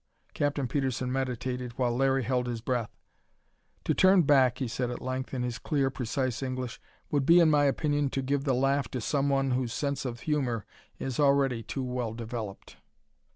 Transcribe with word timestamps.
Captain 0.33 0.67
Petersen 0.67 1.11
meditated, 1.11 1.73
while 1.73 1.95
Larry 1.95 2.23
held 2.23 2.47
his 2.47 2.59
breath. 2.59 2.97
"To 3.83 3.93
turn 3.93 4.23
back," 4.23 4.57
he 4.57 4.67
said 4.67 4.89
at 4.89 4.99
length, 4.99 5.31
in 5.31 5.43
his 5.43 5.59
clear, 5.59 5.91
precise 5.91 6.41
English, 6.41 6.81
"would 7.11 7.29
in 7.29 7.51
my 7.51 7.65
opinion 7.65 8.05
be 8.05 8.09
to 8.13 8.21
give 8.23 8.43
the 8.43 8.55
laugh 8.55 8.87
to 8.89 8.99
someone 8.99 9.51
whose 9.51 9.73
sense 9.73 10.03
of 10.03 10.21
humor 10.21 10.65
is 10.97 11.19
already 11.19 11.61
too 11.61 11.83
well 11.83 12.15
developed." 12.15 12.77